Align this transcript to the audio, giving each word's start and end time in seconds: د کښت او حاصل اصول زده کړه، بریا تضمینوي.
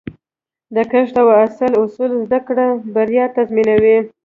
د 0.75 0.77
کښت 0.91 1.15
او 1.21 1.27
حاصل 1.37 1.71
اصول 1.83 2.11
زده 2.23 2.39
کړه، 2.47 2.67
بریا 2.93 3.25
تضمینوي. 3.35 3.97